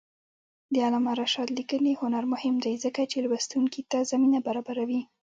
د 0.73 0.75
علامه 0.85 1.11
رشاد 1.21 1.49
لیکنی 1.57 1.93
هنر 2.01 2.23
مهم 2.33 2.55
دی 2.63 2.73
ځکه 2.83 3.01
چې 3.11 3.17
لوستونکي 3.25 3.81
ته 3.91 3.97
زمینه 4.11 4.39
برابروي. 4.47 5.01